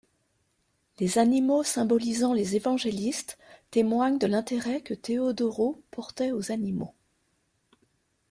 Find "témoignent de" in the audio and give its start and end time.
3.69-4.25